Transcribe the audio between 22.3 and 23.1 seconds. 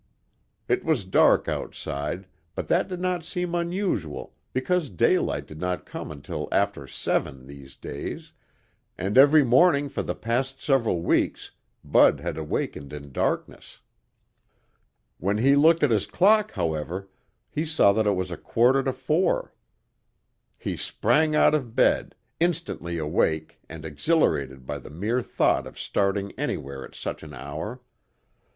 instantly